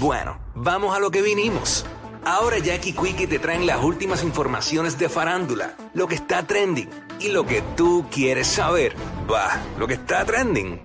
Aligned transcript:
Bueno, 0.00 0.38
vamos 0.54 0.96
a 0.96 0.98
lo 0.98 1.10
que 1.10 1.20
vinimos. 1.20 1.84
Ahora 2.24 2.56
Jackie 2.56 2.94
Quickie 2.94 3.26
te 3.26 3.38
traen 3.38 3.66
las 3.66 3.84
últimas 3.84 4.22
informaciones 4.22 4.98
de 4.98 5.10
farándula, 5.10 5.74
lo 5.92 6.08
que 6.08 6.14
está 6.14 6.42
trending 6.42 6.88
y 7.18 7.28
lo 7.28 7.44
que 7.44 7.60
tú 7.76 8.06
quieres 8.10 8.46
saber. 8.46 8.96
Va, 9.30 9.60
lo 9.78 9.86
que 9.86 9.94
está 9.94 10.24
trending. 10.24 10.80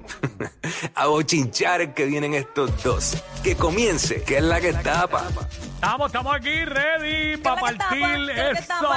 a 0.96 1.08
bochinchar 1.08 1.94
que 1.94 2.04
vienen 2.04 2.34
estos 2.34 2.84
dos. 2.84 3.23
Que 3.42 3.56
comience, 3.56 4.22
que 4.23 4.40
es 4.40 4.44
la 4.44 4.59
que 4.59 4.73
tapa. 4.73 5.30
Estamos, 5.76 6.08
estamos 6.08 6.36
aquí 6.36 6.66
ready 6.66 7.38
para 7.38 7.62
partir 7.62 8.30
eso. 8.32 8.92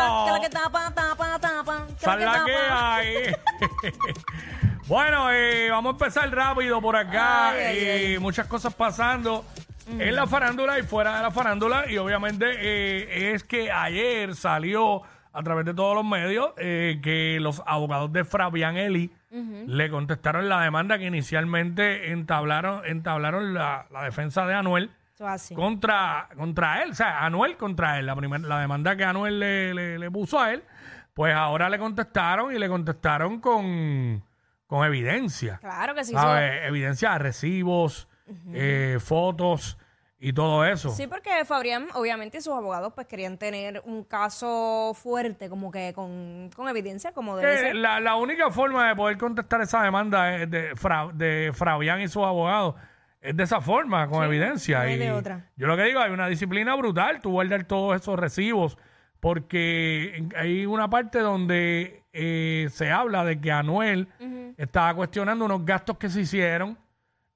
Sal 2.01 2.25
la 2.25 2.45
que 2.45 2.57
hay. 2.57 3.37
bueno, 4.89 5.31
eh, 5.31 5.71
vamos 5.71 5.91
a 5.91 5.93
empezar 5.93 6.29
rápido 6.35 6.81
por 6.81 6.97
acá. 6.97 7.51
Ay, 7.51 7.67
ay, 7.67 8.15
eh, 8.15 8.19
Muchas 8.19 8.48
cosas 8.48 8.75
pasando 8.75 9.45
en 9.88 10.15
la 10.15 10.27
farándula 10.27 10.78
y 10.78 10.83
fuera 10.83 11.16
de 11.16 11.23
la 11.23 11.30
farándula. 11.30 11.91
Y 11.91 11.97
obviamente 11.98 12.47
eh, 12.48 13.33
es 13.34 13.44
que 13.44 13.70
ayer 13.72 14.34
salió 14.34 15.03
a 15.33 15.42
través 15.42 15.64
de 15.67 15.75
todos 15.75 15.95
los 15.95 16.05
medios 16.05 16.50
eh, 16.56 17.00
que 17.03 17.39
los 17.41 17.62
abogados 17.67 18.12
de 18.12 18.25
Fabián 18.25 18.77
Eli 18.77 19.11
le 19.67 19.91
contestaron 19.91 20.48
la 20.48 20.62
demanda 20.62 20.98
que 20.98 21.05
inicialmente 21.06 22.11
entablaron, 22.12 22.84
entablaron 22.86 23.53
la, 23.55 23.86
la 23.91 24.03
defensa 24.05 24.47
de 24.47 24.55
Anuel 24.55 24.91
Eso 25.14 25.28
así. 25.28 25.55
contra, 25.55 26.28
contra 26.34 26.83
él, 26.83 26.92
o 26.92 26.95
sea, 26.95 27.25
Anuel 27.27 27.56
contra 27.58 27.98
él, 27.98 28.06
la, 28.06 28.17
primer- 28.17 28.41
la 28.41 28.58
demanda 28.58 28.97
que 28.97 29.05
Anuel 29.05 29.39
le, 29.39 29.75
le- 29.75 29.98
le 29.98 30.11
puso 30.11 30.41
a 30.41 30.52
él, 30.55 30.64
pues 31.12 31.34
ahora 31.34 31.69
le 31.69 31.78
contestaron 31.78 32.55
y 32.55 32.58
le 32.58 32.69
contestaron 32.69 33.39
con, 33.39 34.25
con 34.67 34.86
evidencia. 34.86 35.58
Claro 35.58 35.95
que 35.95 36.05
sí. 36.05 36.14
¿sabes? 36.14 36.62
Evidencia, 36.64 37.19
recibos, 37.19 38.08
eh, 38.53 38.98
fotos 39.01 39.79
y 40.21 40.33
todo 40.33 40.65
eso. 40.65 40.91
Sí, 40.91 41.07
porque 41.07 41.31
Fabrián, 41.45 41.87
obviamente, 41.95 42.39
y 42.39 42.41
sus 42.41 42.53
abogados 42.53 42.93
pues 42.95 43.07
querían 43.07 43.39
tener 43.39 43.81
un 43.85 44.03
caso 44.05 44.93
fuerte, 44.95 45.48
como 45.48 45.70
que 45.70 45.93
con, 45.95 46.51
con 46.57 46.69
evidencia, 46.69 47.12
como 47.12 47.37
debe 47.37 47.57
ser. 47.59 47.77
la, 47.77 48.01
la 48.01 48.17
única 48.17 48.51
forma 48.51 48.89
de 48.89 48.97
poder 48.97 49.17
contestar 49.17 49.61
esa 49.61 49.83
demanda 49.83 50.35
es 50.37 50.51
de, 50.51 50.75
Fra- 50.75 51.11
de 51.15 51.53
Fabián 51.55 52.01
y 52.01 52.09
sus 52.09 52.25
abogados 52.25 52.75
es 53.20 53.37
de 53.37 53.43
esa 53.45 53.61
forma, 53.61 54.09
con 54.09 54.25
evidencia. 54.25 54.83
no 54.85 54.91
y 54.91 54.97
de 54.97 55.13
otra. 55.13 55.47
Yo 55.57 55.67
lo 55.69 55.77
que 55.77 55.83
digo, 55.85 56.01
hay 56.01 56.11
una 56.13 56.27
disciplina 56.29 56.75
brutal, 56.77 57.20
tú 57.20 57.31
guardar 57.33 57.65
todos 57.65 58.01
esos 58.01 58.19
recibos, 58.19 58.77
porque 59.20 60.25
hay 60.37 60.67
una 60.67 60.89
parte 60.89 61.19
donde 61.20 62.03
eh, 62.13 62.69
se 62.70 62.91
habla 62.91 63.25
de 63.25 63.41
que 63.41 63.53
Anuel 63.53 64.09
estaba 64.57 64.95
cuestionando 64.95 65.45
unos 65.45 65.65
gastos 65.65 65.98
que 65.98 66.09
se 66.09 66.23
hicieron 66.23 66.79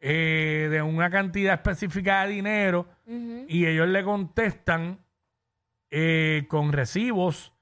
eh, 0.05 0.67
de 0.69 0.83
una 0.83 1.11
cantidad 1.11 1.55
específica 1.55 2.23
de 2.23 2.33
dinero 2.33 2.87
y 3.07 3.67
ellos 3.67 3.87
le 3.87 4.03
contestan 4.03 4.99
eh, 5.93 6.45
con 6.49 6.73
recibos 6.73 7.53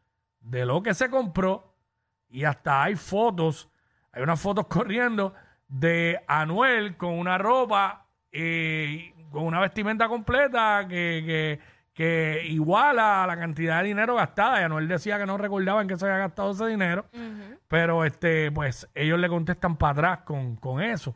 de 0.40 0.64
lo 0.64 0.82
que 0.82 0.94
se 0.94 1.10
compró 1.10 1.74
y 2.30 2.44
hasta 2.44 2.82
hay 2.82 2.94
fotos, 2.94 3.68
hay 4.10 4.22
unas 4.22 4.40
fotos 4.40 4.68
corriendo 4.68 5.34
de 5.68 6.18
Anuel 6.26 6.96
con 6.96 7.12
una 7.18 7.36
ropa, 7.36 8.06
eh, 8.32 9.12
con 9.30 9.44
una 9.44 9.60
vestimenta 9.60 10.08
completa 10.08 10.86
que, 10.88 11.22
que, 11.26 11.60
que 11.92 12.46
iguala 12.46 13.22
a 13.22 13.26
la 13.26 13.36
cantidad 13.36 13.82
de 13.82 13.88
dinero 13.88 14.14
gastada. 14.14 14.62
Y 14.62 14.64
Anuel 14.64 14.88
decía 14.88 15.18
que 15.18 15.26
no 15.26 15.36
recordaba 15.36 15.82
en 15.82 15.88
qué 15.88 15.98
se 15.98 16.06
había 16.06 16.16
gastado 16.16 16.52
ese 16.52 16.68
dinero, 16.68 17.04
pero 17.68 18.02
este, 18.06 18.50
pues 18.50 18.88
ellos 18.94 19.18
le 19.18 19.28
contestan 19.28 19.76
para 19.76 19.92
atrás 19.92 20.18
con, 20.24 20.56
con 20.56 20.80
eso, 20.80 21.14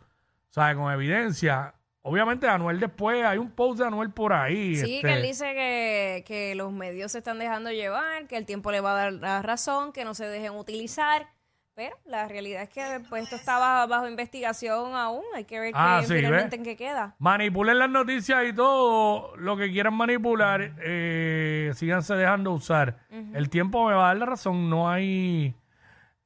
¿sabes? 0.55 0.77
Con 0.77 0.93
evidencia. 0.93 1.75
Obviamente 2.03 2.47
Anuel 2.47 2.79
después, 2.79 3.25
hay 3.25 3.39
un 3.39 3.51
post 3.51 3.81
de 3.81 3.87
Anuel 3.87 4.11
por 4.11 4.33
ahí. 4.33 4.77
Sí, 4.77 4.97
este, 4.97 5.09
que 5.09 5.15
él 5.15 5.23
dice 5.23 5.53
que, 5.53 6.25
que 6.25 6.55
los 6.55 6.71
medios 6.73 7.11
se 7.11 7.19
están 7.19 7.41
dejando 7.41 7.73
llevar, 7.73 8.29
que 8.29 8.37
el 8.37 8.47
tiempo 8.47 8.71
le 8.71 8.81
va 8.81 8.93
a 8.93 8.95
dar 8.95 9.13
la 9.15 9.43
razón, 9.43 9.93
que 9.93 10.05
no 10.05 10.15
se 10.15 10.27
dejen 10.27 10.53
utilizar. 10.53 11.27
Pero 11.75 11.97
la 12.05 12.29
realidad 12.29 12.63
es 12.63 12.69
que 12.69 13.01
pues, 13.09 13.25
esto 13.25 13.35
está 13.35 13.59
bajo, 13.59 13.89
bajo 13.89 14.07
investigación 14.09 14.95
aún. 14.95 15.25
Hay 15.35 15.43
que 15.43 15.59
ver 15.59 15.73
Ah, 15.75 15.99
que, 16.03 16.07
sí, 16.07 16.15
finalmente 16.15 16.57
¿ves? 16.57 16.59
en 16.59 16.63
qué 16.65 16.77
queda. 16.77 17.17
Manipulen 17.19 17.81
las 17.81 17.91
noticias 17.91 18.45
y 18.49 18.53
todo 18.53 19.35
lo 19.37 19.57
que 19.57 19.73
quieran 19.73 19.95
manipular, 19.95 20.73
eh, 20.85 21.73
síganse 21.75 22.15
dejando 22.15 22.53
usar. 22.53 22.99
El 23.33 23.51
tiempo 23.51 23.89
me 23.89 23.95
va 23.95 24.05
a 24.05 24.07
dar 24.09 24.19
la 24.19 24.27
razón, 24.27 24.71
no 24.71 24.89
hay, 24.89 25.57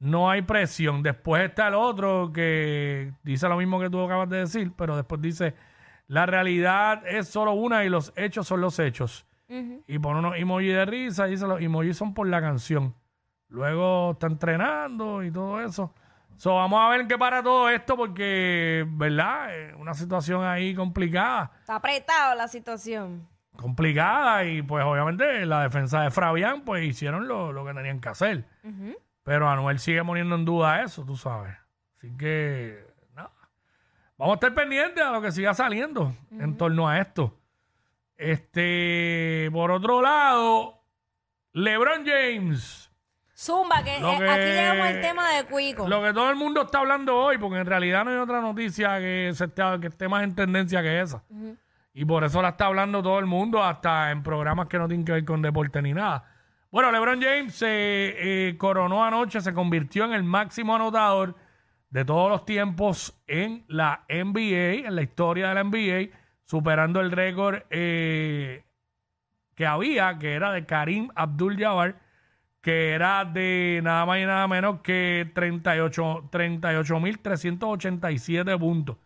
no 0.00 0.30
hay 0.30 0.42
presión. 0.42 1.02
Después 1.02 1.42
está 1.48 1.68
el 1.68 1.74
otro 1.74 2.32
que 2.32 3.12
dice 3.22 3.48
lo 3.48 3.56
mismo 3.56 3.80
que 3.80 3.90
tú 3.90 4.00
acabas 4.02 4.28
de 4.28 4.38
decir, 4.38 4.72
pero 4.76 4.96
después 4.96 5.20
dice, 5.20 5.54
la 6.06 6.26
realidad 6.26 7.06
es 7.06 7.28
solo 7.28 7.52
una 7.52 7.84
y 7.84 7.88
los 7.88 8.12
hechos 8.16 8.46
son 8.46 8.60
los 8.60 8.78
hechos. 8.78 9.24
Y 9.86 9.98
pone 9.98 10.18
unos 10.18 10.36
emojis 10.36 10.74
de 10.74 10.84
risa 10.84 11.26
y 11.26 11.30
dice, 11.32 11.46
los 11.46 11.60
emojis 11.60 11.96
son 11.96 12.12
por 12.12 12.26
la 12.26 12.40
canción. 12.40 12.94
Luego 13.48 14.10
está 14.12 14.26
entrenando 14.26 15.22
y 15.22 15.30
todo 15.30 15.62
eso. 15.62 15.94
So, 16.36 16.54
vamos 16.54 16.80
a 16.84 16.90
ver 16.90 17.00
en 17.00 17.08
qué 17.08 17.16
para 17.16 17.42
todo 17.42 17.68
esto 17.70 17.96
porque, 17.96 18.86
¿verdad? 18.90 19.74
Una 19.78 19.94
situación 19.94 20.44
ahí 20.44 20.74
complicada. 20.74 21.50
Está 21.60 21.76
apretado 21.76 22.34
la 22.34 22.46
situación. 22.46 23.26
Complicada 23.56 24.44
y 24.44 24.62
pues 24.62 24.84
obviamente 24.84 25.44
la 25.46 25.62
defensa 25.62 26.02
de 26.02 26.10
Fabián 26.10 26.62
pues 26.64 26.84
hicieron 26.84 27.26
lo, 27.26 27.50
lo 27.52 27.64
que 27.64 27.74
tenían 27.74 28.00
que 28.00 28.08
hacer. 28.10 28.44
Pero 29.28 29.46
Anuel 29.50 29.78
sigue 29.78 30.02
poniendo 30.02 30.36
en 30.36 30.46
duda 30.46 30.82
eso, 30.82 31.04
tú 31.04 31.14
sabes. 31.14 31.54
Así 31.98 32.16
que, 32.16 32.82
nada. 33.14 33.30
Vamos 34.16 34.32
a 34.32 34.36
estar 34.36 34.54
pendientes 34.54 35.04
a 35.04 35.10
lo 35.10 35.20
que 35.20 35.30
siga 35.32 35.52
saliendo 35.52 36.16
en 36.30 36.56
torno 36.56 36.88
a 36.88 36.98
esto. 36.98 37.38
Este, 38.16 39.50
por 39.52 39.70
otro 39.70 40.00
lado, 40.00 40.82
LeBron 41.52 42.06
James. 42.06 42.90
Zumba, 43.36 43.84
que, 43.84 44.00
Lo 44.00 44.14
eh, 44.14 44.18
que- 44.18 44.30
aquí 44.30 44.44
llegamos 44.44 44.86
al 44.86 45.00
tema 45.02 45.30
de 45.32 45.44
Cuico. 45.44 45.86
Lo 45.86 46.02
que 46.02 46.14
todo 46.14 46.30
el 46.30 46.36
mundo 46.36 46.62
está 46.62 46.78
hablando 46.78 47.14
hoy, 47.14 47.36
porque 47.36 47.58
en 47.58 47.66
realidad 47.66 48.06
no 48.06 48.12
hay 48.12 48.16
otra 48.16 48.40
noticia 48.40 48.98
que, 48.98 49.30
se 49.34 49.44
esté, 49.44 49.62
que 49.82 49.88
esté 49.88 50.08
más 50.08 50.24
en 50.24 50.34
tendencia 50.34 50.80
que 50.80 51.02
esa. 51.02 51.22
Y 51.92 52.06
por 52.06 52.24
eso 52.24 52.40
la 52.40 52.48
está 52.48 52.64
hablando 52.64 53.02
todo 53.02 53.18
el 53.18 53.26
mundo, 53.26 53.62
hasta 53.62 54.10
en 54.10 54.22
programas 54.22 54.68
que 54.68 54.78
no 54.78 54.88
tienen 54.88 55.04
que 55.04 55.12
ver 55.12 55.26
con 55.26 55.42
deporte 55.42 55.82
ni 55.82 55.92
nada. 55.92 56.24
Bueno, 56.70 56.92
LeBron 56.92 57.20
James 57.22 57.54
se 57.54 57.68
eh, 58.48 58.58
coronó 58.58 59.02
anoche, 59.04 59.40
se 59.40 59.54
convirtió 59.54 60.04
en 60.04 60.12
el 60.12 60.22
máximo 60.22 60.76
anotador 60.76 61.34
de 61.88 62.04
todos 62.04 62.30
los 62.30 62.44
tiempos 62.44 63.18
en 63.26 63.64
la 63.68 64.04
NBA, 64.08 64.86
en 64.86 64.94
la 64.94 65.00
historia 65.02 65.48
de 65.48 65.54
la 65.54 65.64
NBA, 65.64 66.10
superando 66.44 67.00
el 67.00 67.10
récord 67.10 67.62
eh, 67.70 68.64
que 69.54 69.64
había, 69.66 70.18
que 70.18 70.34
era 70.34 70.52
de 70.52 70.66
Karim 70.66 71.08
Abdul-Jabbar, 71.14 72.00
que 72.60 72.90
era 72.92 73.24
de 73.24 73.80
nada 73.82 74.04
más 74.04 74.18
y 74.18 74.26
nada 74.26 74.46
menos 74.46 74.80
que 74.82 75.30
38 75.34 76.28
38.387 76.30 78.58
puntos. 78.58 78.98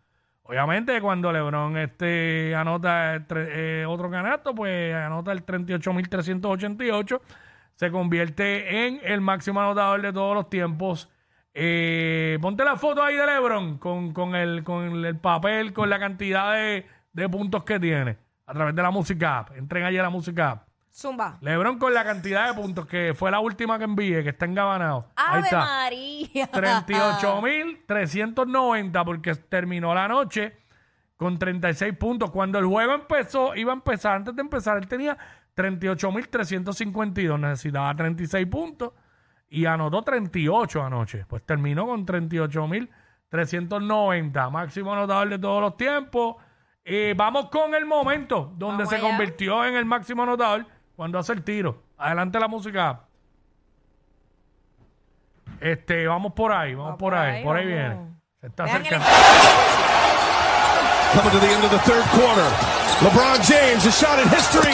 Obviamente, 0.42 1.00
cuando 1.00 1.30
LeBron 1.32 1.76
este, 1.76 2.56
anota 2.56 3.24
tre- 3.28 3.48
eh, 3.52 3.84
otro 3.86 4.10
canasto, 4.10 4.52
pues 4.52 4.92
anota 4.94 5.30
el 5.30 5.46
38.388, 5.46 7.20
se 7.82 7.90
convierte 7.90 8.86
en 8.86 9.00
el 9.02 9.20
máximo 9.20 9.60
anotador 9.60 10.00
de 10.02 10.12
todos 10.12 10.36
los 10.36 10.48
tiempos. 10.48 11.10
Eh, 11.52 12.38
ponte 12.40 12.64
la 12.64 12.76
foto 12.76 13.02
ahí 13.02 13.16
de 13.16 13.26
LeBron 13.26 13.78
con, 13.78 14.12
con, 14.12 14.36
el, 14.36 14.62
con 14.62 15.04
el 15.04 15.16
papel, 15.16 15.72
con 15.72 15.90
la 15.90 15.98
cantidad 15.98 16.54
de, 16.54 16.86
de 17.12 17.28
puntos 17.28 17.64
que 17.64 17.80
tiene 17.80 18.18
a 18.46 18.54
través 18.54 18.76
de 18.76 18.82
la 18.82 18.92
música 18.92 19.40
app. 19.40 19.56
Entren 19.56 19.82
allí 19.82 19.98
a 19.98 20.02
la 20.02 20.10
música 20.10 20.50
app. 20.50 20.68
Zumba. 20.92 21.38
LeBron 21.40 21.80
con 21.80 21.92
la 21.92 22.04
cantidad 22.04 22.46
de 22.46 22.54
puntos 22.54 22.86
que 22.86 23.14
fue 23.16 23.32
la 23.32 23.40
última 23.40 23.78
que 23.78 23.84
envié, 23.84 24.22
que 24.22 24.28
está 24.28 24.44
engabanado. 24.44 25.08
Ahí 25.16 25.38
Ave 25.38 25.40
está. 25.40 25.58
María. 25.58 26.52
38.390 26.52 29.04
porque 29.04 29.34
terminó 29.34 29.92
la 29.92 30.06
noche 30.06 30.56
con 31.16 31.36
36 31.36 31.96
puntos. 31.96 32.30
Cuando 32.30 32.60
el 32.60 32.66
juego 32.66 32.94
empezó, 32.94 33.56
iba 33.56 33.72
a 33.72 33.74
empezar, 33.74 34.18
antes 34.18 34.36
de 34.36 34.42
empezar, 34.42 34.78
él 34.78 34.86
tenía 34.86 35.18
38.352, 35.56 37.38
necesitaba 37.38 37.94
36 37.94 38.46
puntos 38.46 38.92
y 39.48 39.66
anotó 39.66 40.02
38 40.02 40.82
anoche. 40.82 41.24
Pues 41.28 41.44
terminó 41.44 41.86
con 41.86 42.04
38.390, 42.06 44.50
máximo 44.50 44.92
anotador 44.92 45.28
de 45.28 45.38
todos 45.38 45.60
los 45.60 45.76
tiempos. 45.76 46.34
Eh, 46.84 47.14
vamos 47.16 47.48
con 47.50 47.72
el 47.74 47.86
momento 47.86 48.52
donde 48.56 48.78
Vamos 48.84 48.88
se 48.88 48.96
allá. 48.96 49.08
convirtió 49.08 49.64
en 49.64 49.76
el 49.76 49.84
máximo 49.84 50.22
anotador 50.24 50.66
cuando 50.96 51.16
hace 51.18 51.32
el 51.32 51.44
tiro. 51.44 51.82
Adelante 51.98 52.40
la 52.40 52.48
música. 52.48 53.02
Este, 55.60 56.06
vamos 56.08 56.32
por 56.32 56.50
ahí, 56.52 56.74
vamos 56.74 56.86
Vamos 56.86 56.98
por 56.98 57.10
por 57.12 57.18
ahí, 57.18 57.36
ahí, 57.36 57.44
por 57.44 57.56
ahí 57.56 57.72
vamos. 57.72 57.98
viene. 57.98 58.12
Se 58.40 58.46
está 58.48 58.64
acercando. 58.64 59.06
Coming 61.14 61.30
to 61.30 61.38
the 61.38 61.52
end 61.52 61.62
of 61.64 61.70
the 61.70 61.78
third 61.80 62.04
quarter. 62.10 62.50
LeBron 63.02 63.38
James, 63.42 63.84
a 63.86 63.90
shot 63.90 64.18
in 64.18 64.28
history. 64.30 64.72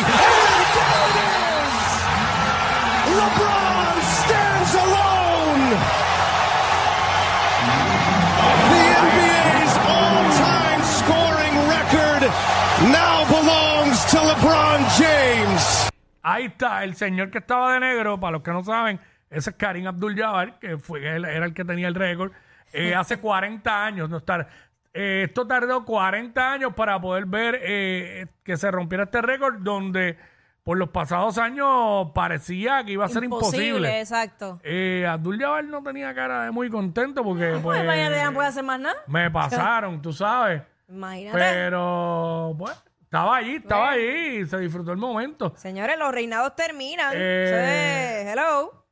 Ahí 16.38 16.44
está, 16.44 16.84
el 16.84 16.94
señor 16.94 17.32
que 17.32 17.38
estaba 17.38 17.72
de 17.72 17.80
negro, 17.80 18.20
para 18.20 18.30
los 18.32 18.42
que 18.42 18.52
no 18.52 18.62
saben, 18.62 19.00
ese 19.28 19.50
es 19.50 19.56
Karim 19.56 19.88
Abdul-Jabbar, 19.88 20.60
que 20.60 20.78
fue, 20.78 21.04
era 21.04 21.44
el 21.44 21.52
que 21.52 21.64
tenía 21.64 21.88
el 21.88 21.96
récord, 21.96 22.30
eh, 22.72 22.94
hace 22.94 23.18
40 23.18 23.84
años. 23.84 24.08
No 24.08 24.18
estar, 24.18 24.48
eh, 24.94 25.24
esto 25.26 25.48
tardó 25.48 25.84
40 25.84 26.52
años 26.52 26.74
para 26.74 27.00
poder 27.00 27.26
ver 27.26 27.58
eh, 27.60 28.26
que 28.44 28.56
se 28.56 28.70
rompiera 28.70 29.02
este 29.02 29.20
récord, 29.20 29.56
donde 29.58 30.16
por 30.62 30.78
los 30.78 30.90
pasados 30.90 31.38
años 31.38 32.12
parecía 32.14 32.84
que 32.84 32.92
iba 32.92 33.04
a 33.04 33.08
ser 33.08 33.24
imposible. 33.24 33.98
exacto. 33.98 34.60
Eh, 34.62 35.04
Abdul-Jabbar 35.10 35.64
no 35.64 35.82
tenía 35.82 36.14
cara 36.14 36.44
de 36.44 36.52
muy 36.52 36.70
contento 36.70 37.24
porque 37.24 37.48
pues, 37.54 37.62
Pues 37.62 37.84
vaya, 37.84 38.10
ya 38.10 38.26
no 38.26 38.34
puede 38.34 38.46
hacer 38.46 38.62
más 38.62 38.78
nada. 38.78 38.94
me 39.08 39.28
pasaron, 39.28 40.00
tú 40.00 40.12
sabes. 40.12 40.62
Imagínate. 40.88 41.36
Pero, 41.36 42.54
bueno, 42.54 42.76
estaba 43.08 43.36
allí, 43.36 43.54
estaba 43.56 43.90
allí 43.90 44.46
se 44.46 44.58
disfrutó 44.58 44.92
el 44.92 44.98
momento. 44.98 45.54
Señores, 45.56 45.98
los 45.98 46.12
reinados 46.12 46.54
terminan. 46.54 47.12
Eh, 47.16 48.22
es- 48.22 48.32
hello. 48.32 48.84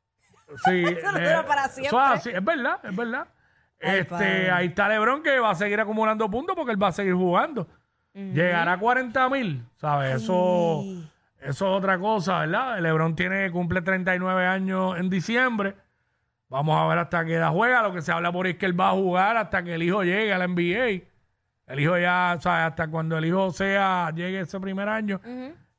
Sí, 0.64 0.84
Eso 0.86 1.12
no 1.12 1.18
eh, 1.18 1.22
dura 1.24 1.44
para 1.46 1.64
eso 1.66 1.74
siempre. 1.74 1.98
es 1.98 2.10
así, 2.12 2.30
es 2.30 2.44
verdad, 2.44 2.80
es 2.82 2.96
verdad. 2.96 3.28
Ay, 3.82 3.98
este, 3.98 4.04
padre. 4.10 4.50
ahí 4.50 4.66
está 4.68 4.88
LeBron 4.88 5.22
que 5.22 5.38
va 5.38 5.50
a 5.50 5.54
seguir 5.54 5.78
acumulando 5.80 6.30
puntos 6.30 6.56
porque 6.56 6.72
él 6.72 6.82
va 6.82 6.88
a 6.88 6.92
seguir 6.92 7.14
jugando. 7.14 7.68
Llegará 8.14 8.72
a 8.72 8.78
40 8.78 9.28
mil, 9.28 9.62
¿sabes? 9.76 10.22
Eso, 10.22 10.82
eso 11.38 11.50
es 11.50 11.60
otra 11.62 11.98
cosa, 11.98 12.38
¿verdad? 12.40 12.78
LeBron 12.80 13.14
tiene, 13.14 13.50
cumple 13.50 13.82
39 13.82 14.46
años 14.46 14.96
en 14.98 15.10
diciembre. 15.10 15.74
Vamos 16.48 16.80
a 16.80 16.86
ver 16.86 16.96
hasta 16.98 17.24
qué 17.26 17.34
edad 17.34 17.50
juega. 17.52 17.82
Lo 17.82 17.92
que 17.92 18.00
se 18.00 18.12
habla 18.12 18.32
por 18.32 18.46
ahí 18.46 18.52
es 18.52 18.58
que 18.58 18.64
él 18.64 18.80
va 18.80 18.88
a 18.88 18.92
jugar 18.92 19.36
hasta 19.36 19.62
que 19.62 19.74
el 19.74 19.82
hijo 19.82 20.02
llegue 20.02 20.32
a 20.32 20.38
la 20.38 20.46
NBA. 20.48 21.02
El 21.66 21.80
hijo 21.80 21.98
ya, 21.98 22.36
¿sabes? 22.40 22.66
Hasta 22.66 22.88
cuando 22.88 23.18
el 23.18 23.24
hijo 23.24 23.50
sea, 23.50 24.10
llegue 24.14 24.40
ese 24.40 24.60
primer 24.60 24.88
año, 24.88 25.20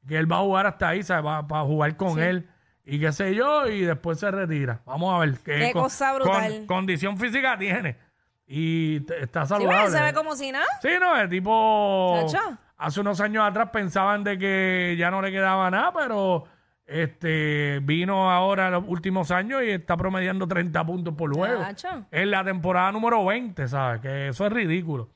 que 0.07 0.17
él 0.17 0.29
va 0.31 0.37
a 0.37 0.41
jugar 0.41 0.67
hasta 0.67 0.89
ahí, 0.89 1.03
¿sabes? 1.03 1.25
Va, 1.25 1.41
va 1.41 1.61
a 1.61 1.63
jugar 1.63 1.95
con 1.95 2.19
él 2.19 2.49
y 2.83 2.99
qué 2.99 3.11
sé 3.11 3.33
yo, 3.35 3.67
y 3.67 3.81
después 3.81 4.19
se 4.19 4.29
retira. 4.31 4.81
Vamos 4.85 5.13
a 5.13 5.19
ver 5.19 5.37
qué, 5.43 5.71
cosa 5.73 6.13
brutal. 6.13 6.65
condición 6.67 7.17
física 7.17 7.57
tiene. 7.57 7.97
Y 8.45 9.01
t- 9.01 9.21
está 9.23 9.43
Sí, 9.43 9.49
saludable. 9.49 9.77
porque 9.81 9.97
se 9.97 10.03
ve 10.03 10.13
como 10.13 10.35
si 10.35 10.51
nada. 10.53 10.65
Sí, 10.81 10.89
no, 10.99 11.19
el 11.19 11.27
tipo. 11.29 12.25
Chacho. 12.29 12.57
Hace 12.77 13.01
unos 13.01 13.19
años 13.19 13.43
atrás 13.45 13.69
pensaban 13.73 14.23
de 14.23 14.37
que 14.37 14.95
ya 14.97 15.11
no 15.11 15.21
le 15.21 15.31
quedaba 15.31 15.69
nada, 15.69 15.91
pero 15.93 16.45
este 16.85 17.79
vino 17.83 18.31
ahora 18.31 18.67
en 18.67 18.73
los 18.73 18.83
últimos 18.87 19.31
años 19.31 19.61
y 19.63 19.71
está 19.71 19.97
promediando 19.97 20.47
30 20.47 20.85
puntos 20.85 21.13
por 21.15 21.33
juego. 21.35 21.61
Chacho. 21.61 22.05
En 22.11 22.31
la 22.31 22.43
temporada 22.43 22.91
número 22.93 23.25
20, 23.25 23.67
¿sabes? 23.67 23.99
Que 24.01 24.29
eso 24.29 24.45
es 24.45 24.53
ridículo. 24.53 25.09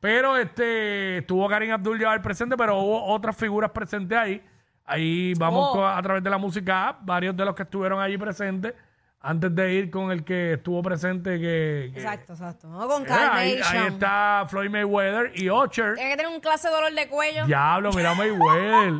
Pero 0.00 0.36
este 0.36 1.18
estuvo 1.18 1.48
Karim 1.48 1.72
Abdul-Jabbar 1.72 2.22
presente, 2.22 2.56
pero 2.56 2.78
hubo 2.78 3.04
otras 3.06 3.36
figuras 3.36 3.70
presentes 3.70 4.16
ahí. 4.18 4.42
Ahí 4.84 5.34
vamos 5.38 5.76
Oh. 5.76 5.86
a 5.86 6.02
través 6.02 6.22
de 6.24 6.30
la 6.30 6.38
música 6.38 6.88
app, 6.88 6.98
varios 7.02 7.36
de 7.36 7.44
los 7.44 7.54
que 7.54 7.62
estuvieron 7.62 8.00
allí 8.00 8.18
presentes, 8.18 8.74
antes 9.20 9.54
de 9.54 9.72
ir 9.74 9.90
con 9.90 10.10
el 10.10 10.24
que 10.24 10.54
estuvo 10.54 10.82
presente 10.82 11.38
que... 11.38 11.90
que- 11.94 12.00
Exacto, 12.00 12.32
exacto. 12.32 12.66
No, 12.68 12.88
con 12.88 13.02
Eh, 13.02 13.06
ahí, 13.10 13.58
Carnation. 13.60 13.82
ahí 13.82 13.88
está 13.92 14.46
Floyd 14.48 14.70
Mayweather 14.70 15.32
y 15.36 15.48
Ocher. 15.48 15.94
Tiene 15.94 16.10
que 16.10 16.16
tener 16.16 16.32
un 16.32 16.40
clase 16.40 16.66
de 16.68 16.74
dolor 16.74 16.92
de 16.92 17.06
cuello. 17.08 17.46
Diablo, 17.46 17.90
mira 17.92 18.14
Mayweather. 18.14 18.94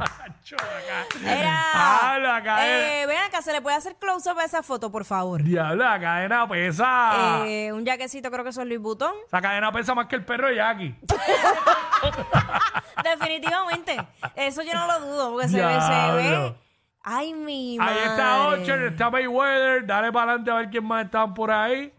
Macho, 0.00 0.56
acá. 0.56 1.06
Era. 1.24 2.14
Habla, 2.14 2.36
acá. 2.36 2.66
Eh, 2.66 3.06
ven 3.06 3.18
acá, 3.18 3.42
¿se 3.42 3.52
le 3.52 3.60
puede 3.60 3.76
hacer 3.76 3.96
close-up 3.96 4.38
a 4.38 4.44
esa 4.44 4.62
foto, 4.62 4.90
por 4.90 5.04
favor? 5.04 5.42
Diablo, 5.42 5.84
la 5.84 6.00
cadena 6.00 6.48
pesa. 6.48 7.42
Eh, 7.46 7.72
un 7.72 7.84
jaquecito, 7.86 8.30
creo 8.30 8.44
que 8.44 8.50
eso 8.50 8.62
es 8.62 8.68
Luis 8.68 8.80
Butón. 8.80 9.12
Esa 9.26 9.40
cadena 9.40 9.70
pesa 9.72 9.94
más 9.94 10.06
que 10.06 10.16
el 10.16 10.24
perro 10.24 10.48
de 10.48 10.56
Jackie. 10.56 10.94
Definitivamente. 13.04 13.96
Eso 14.34 14.62
yo 14.62 14.74
no 14.74 14.86
lo 14.86 15.00
dudo, 15.00 15.32
porque 15.32 15.48
se 15.48 15.64
ve, 15.64 15.80
se 15.80 15.88
Diablo. 15.88 16.50
ve. 16.50 16.54
Ay, 17.02 17.32
mi 17.32 17.78
madre. 17.78 17.98
Ahí 18.00 18.08
está 18.08 18.48
Ocher, 18.48 18.82
está 18.84 19.10
Mayweather. 19.10 19.86
Dale 19.86 20.12
para 20.12 20.32
adelante 20.32 20.50
a 20.50 20.54
ver 20.56 20.70
quién 20.70 20.84
más 20.84 21.06
están 21.06 21.32
por 21.34 21.50
ahí. 21.50 21.92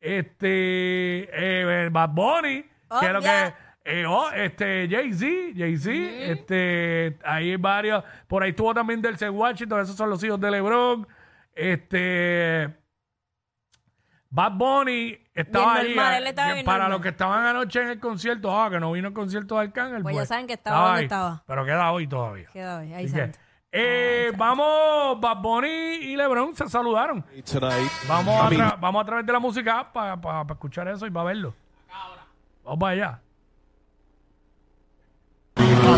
Este. 0.00 1.28
Eh, 1.32 1.88
Bad 1.90 2.10
Bunny. 2.10 2.64
Oh, 2.88 3.00
que 3.00 3.06
es 3.06 3.12
lo 3.12 3.20
ya. 3.20 3.50
que. 3.52 3.65
Eh, 3.88 4.04
oh, 4.06 4.30
este, 4.32 4.88
Jay-Z, 4.90 5.26
Jay-Z, 5.56 5.90
este, 6.32 7.18
ahí 7.24 7.50
hay 7.50 7.56
varios, 7.56 8.02
por 8.26 8.42
ahí 8.42 8.50
estuvo 8.50 8.74
también 8.74 9.00
Delce 9.00 9.30
Washington, 9.30 9.80
esos 9.80 9.94
son 9.96 10.10
los 10.10 10.22
hijos 10.24 10.40
de 10.40 10.50
LeBron, 10.50 11.06
este, 11.54 12.74
Bad 14.28 14.52
Bunny 14.52 15.18
estaba 15.32 15.74
Bien 15.74 15.86
ahí, 15.86 15.94
normal, 15.94 16.12
ah, 16.12 16.18
él 16.18 16.26
estaba 16.26 16.48
que 16.48 16.54
bien 16.54 16.66
para 16.66 16.78
normal. 16.78 16.92
los 16.92 17.00
que 17.02 17.08
estaban 17.10 17.46
anoche 17.46 17.80
en 17.82 17.88
el 17.88 18.00
concierto, 18.00 18.60
ah, 18.60 18.68
que 18.70 18.80
no 18.80 18.92
vino 18.92 19.08
el 19.08 19.14
concierto 19.14 19.54
de 19.54 19.60
Arcángel, 19.62 20.02
Pues 20.02 20.16
ya 20.16 20.26
saben 20.26 20.46
que 20.46 20.54
estaba 20.54 20.78
donde 20.86 20.98
ahí, 20.98 21.04
estaba. 21.04 21.44
pero 21.46 21.64
queda 21.64 21.92
hoy 21.92 22.06
todavía. 22.08 22.48
Queda 22.52 22.78
ahí, 22.80 22.92
ahí 22.92 23.04
Así 23.04 23.14
que, 23.14 23.20
santo. 23.20 23.38
eh, 23.72 24.32
vamos, 24.36 25.20
Bad 25.20 25.36
Bunny 25.40 25.68
y 25.68 26.16
LeBron 26.16 26.54
se 26.56 26.68
saludaron. 26.68 27.22
Tonight. 27.50 27.90
Vamos, 28.08 28.34
a 28.42 28.50
tra- 28.50 28.80
vamos 28.80 29.02
a 29.02 29.06
través 29.06 29.24
de 29.26 29.32
la 29.32 29.38
música 29.38 29.90
para 29.92 30.18
escuchar 30.50 30.88
eso 30.88 31.06
y 31.06 31.10
para 31.10 31.26
verlo. 31.26 31.54
Vamos 32.64 32.80
para 32.80 32.92
allá. 32.92 33.20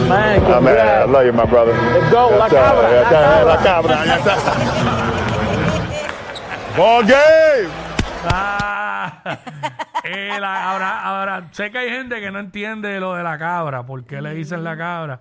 Man, 0.08 0.40
I 0.42 1.04
love 1.04 1.26
you, 1.26 1.32
my 1.32 1.44
brother. 1.44 1.72
Let's 1.74 2.10
go, 2.10 2.30
la 2.38 2.48
cabra, 2.48 2.90
la 3.44 3.56
cabra. 3.62 4.04
La 4.06 4.18
cabra. 4.18 4.48
Ball 6.76 7.02
game. 7.04 7.68
Ah, 8.30 9.22
eh, 10.04 10.36
la- 10.40 10.70
ahora, 10.70 11.02
ahora, 11.02 11.48
sé 11.52 11.70
que 11.70 11.78
hay 11.78 11.90
gente 11.90 12.20
que 12.20 12.30
no 12.30 12.38
entiende 12.38 12.98
lo 13.00 13.14
de 13.14 13.22
la 13.22 13.38
cabra, 13.38 13.84
por 13.84 14.04
qué 14.06 14.22
le 14.22 14.32
dicen 14.34 14.64
la 14.64 14.76
cabra. 14.76 15.20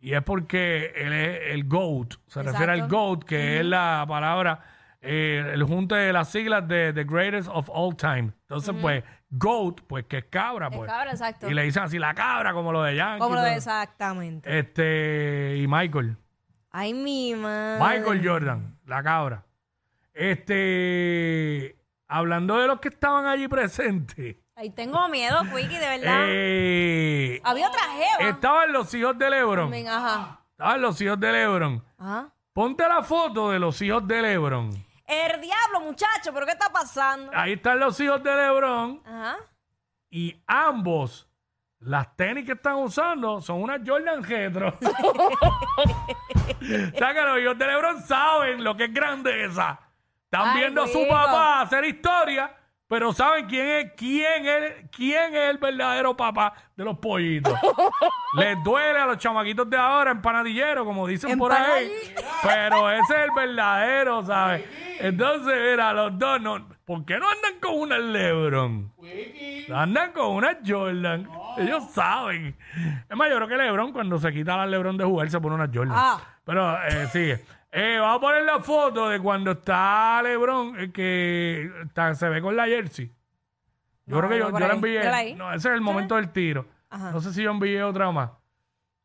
Y 0.00 0.14
es 0.14 0.22
porque 0.22 0.92
él 0.96 1.12
es 1.12 1.38
el 1.52 1.64
GOAT, 1.68 2.14
se 2.26 2.42
refiere 2.42 2.72
al 2.72 2.78
Exacto. 2.80 2.96
GOAT, 2.96 3.24
que 3.24 3.60
es 3.60 3.64
la 3.64 4.04
palabra, 4.06 4.60
eh, 5.06 5.50
el 5.52 5.62
junte 5.64 5.94
de 5.94 6.12
las 6.12 6.30
siglas 6.30 6.66
de 6.66 6.92
The 6.92 7.04
Greatest 7.04 7.48
of 7.52 7.68
All 7.72 7.94
Time. 7.96 8.32
Entonces, 8.42 8.74
pues, 8.80 9.04
GOAT, 9.30 9.80
pues 9.86 10.04
que 10.06 10.18
es 10.18 10.24
cabra, 10.30 10.68
Es 10.68 10.76
pues. 10.76 10.90
cabra, 10.90 11.10
exacto. 11.10 11.50
Y 11.50 11.54
le 11.54 11.62
dicen 11.64 11.82
así 11.82 11.98
la 11.98 12.14
cabra, 12.14 12.52
como 12.52 12.72
lo 12.72 12.82
de 12.82 12.96
Yankee. 12.96 13.20
Como 13.20 13.34
lo 13.34 13.40
de 13.42 13.48
todo. 13.48 13.56
exactamente. 13.56 14.58
Este, 14.58 15.56
y 15.58 15.66
Michael. 15.66 16.16
Ay, 16.70 16.94
mi 16.94 17.34
madre. 17.34 17.84
Michael 17.98 18.26
Jordan, 18.28 18.78
la 18.86 19.02
cabra. 19.02 19.44
Este, 20.14 21.76
hablando 22.08 22.58
de 22.58 22.66
los 22.66 22.80
que 22.80 22.88
estaban 22.88 23.26
allí 23.26 23.48
presentes, 23.48 24.36
Ay, 24.56 24.70
tengo 24.70 25.08
miedo, 25.08 25.40
Quickie, 25.52 25.78
de 25.78 25.88
verdad. 25.98 26.24
eh, 26.28 27.40
Había 27.44 27.68
otra 27.68 27.80
jeva. 27.92 28.30
estaban 28.30 28.72
los 28.72 28.94
hijos 28.94 29.18
de 29.18 29.28
Lebron. 29.30 29.72
Ajá. 29.88 30.40
Estaban 30.52 30.80
los 30.80 31.00
hijos 31.00 31.18
de 31.18 31.32
Lebron. 31.32 31.84
Ajá. 31.98 32.28
Ponte 32.52 32.86
la 32.88 33.02
foto 33.02 33.50
de 33.50 33.58
los 33.58 33.82
hijos 33.82 34.06
de 34.06 34.22
Lebron. 34.22 34.70
El 35.84 35.84
diablo, 35.84 35.86
muchacho, 35.90 36.32
¿pero 36.32 36.46
qué 36.46 36.52
está 36.52 36.70
pasando? 36.72 37.30
Ahí 37.34 37.52
están 37.54 37.78
los 37.78 37.98
hijos 38.00 38.22
de 38.22 38.34
Lebron 38.34 39.02
Ajá. 39.04 39.36
y 40.10 40.42
ambos, 40.46 41.28
las 41.80 42.16
tenis 42.16 42.46
que 42.46 42.52
están 42.52 42.76
usando 42.76 43.40
son 43.40 43.62
unas 43.62 43.80
Jordan 43.86 44.22
Retro. 44.22 44.76
o 44.80 46.98
sea 46.98 47.14
que 47.14 47.22
los 47.22 47.40
hijos 47.40 47.58
de 47.58 47.66
Lebron 47.66 48.02
saben 48.02 48.64
lo 48.64 48.76
que 48.76 48.84
es 48.84 48.94
grandeza. 48.94 49.78
Están 50.24 50.48
Ay, 50.48 50.60
viendo 50.60 50.82
a 50.82 50.86
su 50.88 50.98
rico. 50.98 51.10
papá 51.12 51.60
hacer 51.62 51.84
historia, 51.84 52.54
pero 52.86 53.12
saben 53.12 53.46
quién 53.46 53.66
es, 53.66 53.92
quién 53.96 54.46
es, 54.46 54.72
quién 54.94 55.34
es 55.34 55.50
el 55.50 55.58
verdadero 55.58 56.16
papá 56.16 56.54
de 56.76 56.84
los 56.84 56.98
pollitos. 56.98 57.52
Les 58.34 58.62
duele 58.62 58.98
a 58.98 59.06
los 59.06 59.18
chamaquitos 59.18 59.68
de 59.70 59.76
ahora, 59.76 60.10
empanadillero, 60.10 60.84
como 60.84 61.06
dicen 61.06 61.38
por 61.38 61.52
ahí. 61.52 61.90
Pero 62.42 62.90
ese 62.90 63.14
es 63.14 63.24
el 63.24 63.30
verdadero, 63.34 64.24
¿sabes? 64.24 64.64
Entonces, 65.00 65.54
mira, 65.70 65.92
los 65.92 66.18
dos 66.18 66.40
no. 66.40 66.68
¿Por 66.84 67.04
qué 67.06 67.18
no 67.18 67.26
andan 67.30 67.58
con 67.60 67.80
una 67.80 67.98
Lebron? 67.98 68.92
Andan 69.74 70.12
con 70.12 70.32
una 70.32 70.58
Jordan. 70.64 71.26
Ellos 71.56 71.90
saben. 71.92 72.54
Es 73.08 73.16
más, 73.16 73.30
yo 73.30 73.36
creo 73.36 73.48
que 73.48 73.56
Lebron, 73.56 73.92
cuando 73.92 74.18
se 74.18 74.32
quita 74.32 74.58
la 74.58 74.66
Lebron 74.66 74.98
de 74.98 75.04
jugar, 75.04 75.30
se 75.30 75.40
pone 75.40 75.54
una 75.54 75.70
Jordan. 75.72 75.94
Ah. 75.96 76.20
Pero 76.44 76.76
eh, 76.84 77.06
sigue. 77.10 77.44
Eh, 77.76 77.96
vamos 77.98 78.18
a 78.18 78.20
poner 78.20 78.44
la 78.44 78.60
foto 78.60 79.08
de 79.08 79.18
cuando 79.18 79.50
está 79.50 80.20
Lebron, 80.22 80.78
eh, 80.78 80.92
que 80.92 81.70
está- 81.84 82.14
se 82.14 82.28
ve 82.28 82.40
con 82.40 82.54
la 82.54 82.66
jersey. 82.66 83.06
Yo 84.06 84.16
No, 84.16 84.18
creo 84.18 84.30
que 84.30 84.38
yo, 84.38 84.50
por 84.50 84.60
yo 84.60 84.66
la 84.66 84.72
ahí. 84.72 84.76
envié. 84.78 84.98
Mírala 85.00 85.16
ahí. 85.16 85.34
No, 85.34 85.52
ese 85.52 85.68
es 85.70 85.74
el 85.74 85.80
momento 85.80 86.14
del 86.16 86.30
tiro. 86.30 86.66
No 86.90 87.20
sé 87.20 87.32
si 87.32 87.42
yo 87.42 87.50
envié 87.50 87.82
otra 87.82 88.12
más. 88.12 88.30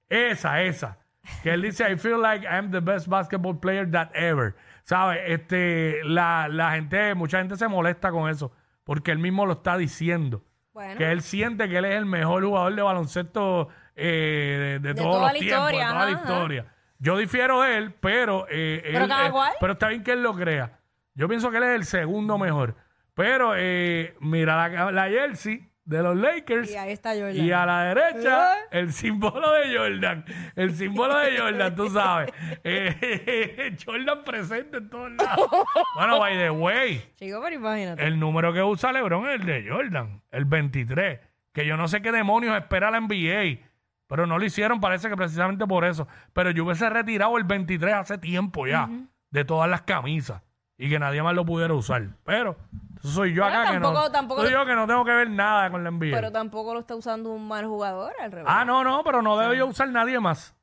Esa, 0.07 0.61
esa. 0.61 0.97
Que 1.43 1.51
él 1.53 1.61
dice, 1.63 1.91
I 1.91 1.97
feel 1.97 2.21
like 2.21 2.45
I'm 2.45 2.69
the 2.71 2.79
best 2.79 3.07
basketball 3.07 3.59
player 3.59 3.89
that 3.91 4.09
ever. 4.13 4.55
¿Sabes? 4.83 5.19
Este, 5.25 5.99
la, 6.03 6.47
la 6.47 6.71
gente, 6.71 7.13
mucha 7.15 7.39
gente 7.39 7.55
se 7.55 7.67
molesta 7.67 8.11
con 8.11 8.29
eso, 8.29 8.51
porque 8.83 9.11
él 9.11 9.19
mismo 9.19 9.45
lo 9.45 9.53
está 9.53 9.77
diciendo. 9.77 10.43
Bueno. 10.73 10.97
Que 10.97 11.11
él 11.11 11.21
siente 11.21 11.67
que 11.69 11.77
él 11.77 11.85
es 11.85 11.95
el 11.95 12.05
mejor 12.05 12.43
jugador 12.43 12.73
de 12.75 12.81
baloncesto 12.81 13.69
eh, 13.95 14.79
de, 14.81 14.87
de 14.87 14.93
De 14.93 14.95
todos 14.95 15.15
toda 15.15 15.23
los 15.25 15.33
la 15.33 15.39
tiempos, 15.39 15.65
de 15.67 15.73
historia, 15.73 15.87
toda 15.87 15.99
la 15.99 16.11
ajá, 16.11 16.13
ajá. 16.23 16.31
historia. 16.33 16.65
Yo 16.99 17.17
difiero 17.17 17.61
de 17.61 17.77
él, 17.77 17.93
pero 17.99 18.45
eh, 18.49 18.81
Pero 18.83 19.03
él, 19.05 19.09
cada 19.09 19.27
eh, 19.27 19.31
cual. 19.31 19.53
pero 19.59 19.73
está 19.73 19.87
bien 19.87 20.03
que 20.03 20.11
él 20.11 20.21
lo 20.21 20.33
crea. 20.35 20.79
Yo 21.15 21.27
pienso 21.27 21.49
que 21.49 21.57
él 21.57 21.63
es 21.63 21.75
el 21.75 21.85
segundo 21.85 22.37
mejor. 22.37 22.75
Pero 23.13 23.53
eh, 23.55 24.15
mira 24.19 24.69
la, 24.69 24.91
la 24.91 25.09
jersey 25.09 25.69
de 25.83 26.03
los 26.03 26.15
Lakers. 26.15 26.69
Y 26.71 26.75
ahí 26.77 26.91
está 26.91 27.13
Jordan. 27.13 27.35
Y 27.35 27.51
a 27.51 27.65
la 27.65 27.83
derecha, 27.85 28.51
el 28.71 28.93
símbolo 28.93 29.51
de 29.53 29.75
Jordan. 29.77 30.23
El 30.55 30.75
símbolo 30.75 31.17
de 31.17 31.37
Jordan, 31.37 31.75
tú 31.75 31.89
sabes. 31.89 32.31
Eh, 32.63 33.75
Jordan 33.85 34.23
presente 34.23 34.77
en 34.77 34.89
todos 34.89 35.11
lados. 35.13 35.49
Bueno, 35.95 36.19
by 36.19 36.37
the 36.37 36.49
way, 36.51 37.01
Chico, 37.15 37.41
pero 37.41 37.55
imagínate. 37.55 38.05
el 38.05 38.19
número 38.19 38.53
que 38.53 38.61
usa 38.61 38.91
LeBron 38.91 39.27
es 39.29 39.39
el 39.39 39.45
de 39.45 39.69
Jordan, 39.69 40.21
el 40.31 40.45
23. 40.45 41.19
Que 41.53 41.65
yo 41.65 41.75
no 41.75 41.87
sé 41.87 42.01
qué 42.01 42.11
demonios 42.11 42.55
espera 42.55 42.91
la 42.91 42.99
NBA. 42.99 43.68
Pero 44.09 44.25
no 44.25 44.37
lo 44.39 44.43
hicieron, 44.45 44.81
parece 44.81 45.07
que 45.07 45.15
precisamente 45.15 45.65
por 45.67 45.85
eso. 45.85 46.07
Pero 46.33 46.49
yo 46.51 46.65
hubiese 46.65 46.89
retirado 46.89 47.37
el 47.37 47.43
23 47.45 47.93
hace 47.93 48.17
tiempo 48.17 48.65
ya, 48.67 48.89
de 49.29 49.45
todas 49.45 49.69
las 49.69 49.83
camisas. 49.83 50.41
Y 50.77 50.89
que 50.89 50.97
nadie 50.97 51.21
más 51.21 51.35
lo 51.35 51.45
pudiera 51.45 51.73
usar. 51.75 52.07
Pero, 52.23 52.57
eso 52.97 53.09
soy 53.09 53.33
yo 53.35 53.43
Pero 53.43 53.55
acá 53.55 53.67
que 53.67 53.73
tampoco- 53.79 53.93
no. 54.01 54.11
tampoco- 54.11 54.41
soy 54.41 54.51
yo 54.51 54.65
que 54.65 54.73
no 54.75 54.87
tengo 54.87 55.05
que 55.05 55.11
ver 55.11 55.29
nada 55.29 55.69
con 55.69 55.83
la 55.83 55.91
NBA. 55.91 56.15
Pero 56.15 56.31
tampoco 56.31 56.73
lo 56.73 56.79
está 56.79 56.95
usando 56.95 57.29
un 57.31 57.47
mal 57.47 57.65
jugador, 57.67 58.13
al 58.19 58.31
revés. 58.31 58.47
Ah, 58.51 58.65
no, 58.65 58.83
no, 58.83 59.03
pero 59.03 59.21
no 59.21 59.37
debió 59.37 59.67
usar 59.67 59.89
nadie 59.89 60.19
más 60.19 60.55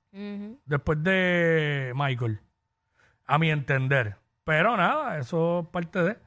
después 0.65 1.03
de 1.05 1.93
Michael, 1.95 2.41
a 3.27 3.39
mi 3.39 3.51
entender. 3.51 4.17
Pero 4.45 4.77
nada, 4.77 5.19
eso 5.19 5.61
es 5.61 5.67
parte 5.69 6.03
de. 6.03 6.19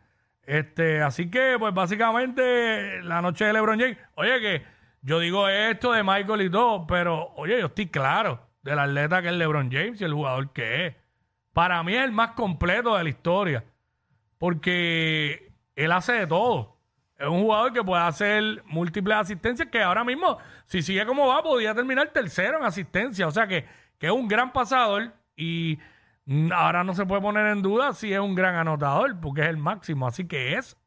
Este, 0.44 1.02
así 1.02 1.30
que, 1.30 1.58
pues 1.60 1.74
básicamente, 1.74 3.02
la 3.04 3.22
noche 3.22 3.46
de 3.46 3.54
LeBron 3.54 3.80
James. 3.80 3.98
Oye, 4.16 4.40
que 4.40 4.64
yo 5.02 5.20
digo 5.20 5.48
esto 5.48 5.92
de 5.94 6.04
Michael 6.04 6.42
y 6.42 6.50
todo, 6.50 6.86
pero 6.86 7.34
oye, 7.36 7.60
yo 7.60 7.68
estoy 7.68 7.88
claro 7.88 8.42
del 8.62 8.80
atleta 8.80 9.22
que 9.22 9.30
es 9.30 9.34
LeBron 9.34 9.72
James 9.72 10.02
y 10.02 10.04
el 10.04 10.14
jugador 10.14 10.52
que 10.52 10.88
es. 10.88 10.96
Para 11.54 11.82
mí 11.84 11.96
es 11.96 12.04
el 12.04 12.12
más 12.12 12.32
completo 12.32 12.96
de 12.96 13.04
la 13.04 13.10
historia, 13.10 13.64
porque 14.38 15.52
él 15.76 15.92
hace 15.92 16.14
de 16.14 16.28
todo. 16.28 16.78
Es 17.18 17.28
un 17.28 17.42
jugador 17.42 17.74
que 17.74 17.84
puede 17.84 18.02
hacer 18.02 18.64
múltiples 18.66 19.18
asistencias, 19.18 19.68
que 19.70 19.82
ahora 19.82 20.04
mismo, 20.06 20.38
si 20.66 20.82
sigue 20.82 21.06
como 21.06 21.28
va, 21.28 21.44
podría 21.44 21.76
terminar 21.76 22.10
tercero 22.14 22.58
en 22.58 22.64
asistencia. 22.64 23.28
O 23.28 23.32
sea 23.32 23.46
que, 23.46 23.66
que 23.98 24.08
es 24.08 24.14
un 24.14 24.28
gran 24.28 24.54
pasador 24.54 25.12
y 25.36 25.80
ahora 26.54 26.84
no 26.84 26.94
se 26.94 27.06
puede 27.06 27.22
poner 27.22 27.48
en 27.48 27.62
duda 27.62 27.94
si 27.94 28.14
es 28.14 28.20
un 28.20 28.36
gran 28.36 28.56
anotador, 28.56 29.20
porque 29.20 29.42
es 29.42 29.48
el 29.48 29.58
máximo. 29.58 30.08
Así 30.08 30.28
que 30.28 30.56
es, 30.56 30.78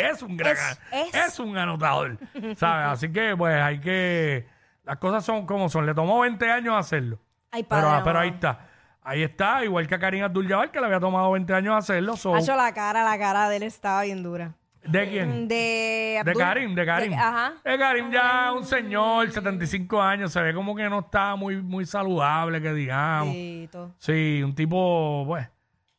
es 0.00 0.22
un 0.22 0.36
gran, 0.36 0.52
Es- 0.52 0.78
es, 0.92 1.14
es. 1.14 1.38
un 1.40 1.56
anotador. 1.56 2.16
¿Sabes? 2.56 2.86
Así 2.88 3.12
que 3.12 3.36
pues 3.36 3.54
hay 3.60 3.78
que, 3.80 4.46
las 4.84 4.96
cosas 4.98 5.24
son 5.24 5.46
como 5.46 5.68
son. 5.68 5.86
Le 5.86 5.94
tomó 5.94 6.20
20 6.20 6.50
años 6.50 6.74
hacerlo. 6.76 7.18
Ay, 7.50 7.62
padre. 7.64 7.86
Pero, 7.90 8.04
pero 8.04 8.18
ahí 8.20 8.28
está. 8.30 8.66
Ahí 9.02 9.22
está, 9.22 9.64
igual 9.64 9.86
que 9.86 9.94
a 9.94 9.98
Karim 9.98 10.22
Abdul-Jabbar, 10.24 10.70
que 10.70 10.78
le 10.78 10.86
había 10.86 11.00
tomado 11.00 11.32
20 11.32 11.52
años 11.54 11.74
hacerlo. 11.76 12.16
so- 12.16 12.34
Hacho, 12.34 12.54
la 12.54 12.72
cara, 12.74 13.02
la 13.02 13.18
cara 13.18 13.48
de 13.48 13.56
él 13.56 13.62
estaba 13.62 14.02
bien 14.02 14.22
dura. 14.22 14.52
¿De 14.82 15.08
quién? 15.10 15.46
De 15.48 15.54
De 15.54 16.18
Abdul- 16.32 16.38
Karim, 16.38 16.74
de 16.74 16.86
Karim. 16.86 17.12
ajá. 17.14 17.52
De 17.64 17.78
Karim 17.78 18.10
ya 18.10 18.52
un 18.52 18.64
señor, 18.64 19.30
75 19.30 20.00
años, 20.00 20.32
se 20.32 20.40
ve 20.40 20.54
como 20.54 20.74
que 20.74 20.88
no 20.88 21.00
está 21.00 21.34
muy, 21.36 21.60
muy 21.60 21.84
saludable, 21.86 22.62
que 22.62 22.72
digamos. 22.72 23.32
Sí, 23.34 23.68
todo. 23.72 23.92
Sí, 23.98 24.40
un 24.42 24.54
tipo, 24.54 25.24
pues, 25.26 25.46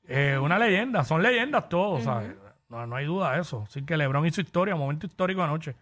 eh, 0.08 0.38
una 0.42 0.58
leyenda, 0.58 1.04
son 1.04 1.22
leyendas 1.22 1.70
todos, 1.70 2.04
¿sabes? 2.04 2.32
No, 2.72 2.88
no 2.88 2.96
hay 2.96 3.06
duda 3.06 3.34
de 3.34 3.42
eso. 3.42 3.66
Así 3.68 3.84
que 3.84 3.98
LeBron 3.98 4.26
hizo 4.26 4.40
historia, 4.40 4.76
momento 4.76 5.06
histórico 5.06 5.44
anoche. 5.44 5.76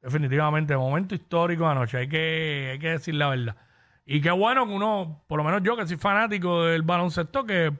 Definitivamente, 0.00 0.76
momento 0.76 1.14
histórico 1.14 1.64
anoche, 1.68 1.98
hay 1.98 2.08
que, 2.08 2.70
hay 2.72 2.78
que 2.80 2.88
decir 2.88 3.14
la 3.14 3.28
verdad. 3.28 3.56
Y 4.04 4.20
qué 4.20 4.32
bueno 4.32 4.66
que 4.66 4.72
uno, 4.72 5.22
por 5.28 5.38
lo 5.38 5.44
menos 5.44 5.62
yo 5.62 5.76
que 5.76 5.86
soy 5.86 5.96
fanático 5.96 6.64
del 6.64 6.82
baloncesto, 6.82 7.44
que 7.44 7.72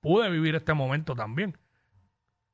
pude 0.00 0.28
vivir 0.28 0.54
este 0.54 0.74
momento 0.74 1.14
también. 1.14 1.56